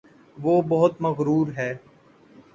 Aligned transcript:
وہ 0.37 0.61
بہت 0.61 1.01
مغرور 1.01 1.47
ہےـ 1.57 1.73